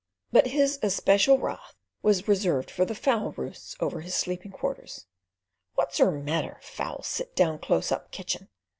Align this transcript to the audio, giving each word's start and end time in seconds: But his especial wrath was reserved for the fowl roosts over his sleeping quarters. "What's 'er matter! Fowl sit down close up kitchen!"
But 0.31 0.47
his 0.47 0.79
especial 0.81 1.37
wrath 1.37 1.75
was 2.01 2.27
reserved 2.27 2.71
for 2.71 2.85
the 2.85 2.95
fowl 2.95 3.33
roosts 3.33 3.75
over 3.79 4.01
his 4.01 4.15
sleeping 4.15 4.51
quarters. 4.51 5.05
"What's 5.75 5.99
'er 5.99 6.09
matter! 6.09 6.57
Fowl 6.59 7.03
sit 7.03 7.35
down 7.35 7.59
close 7.59 7.91
up 7.91 8.09
kitchen!" 8.09 8.49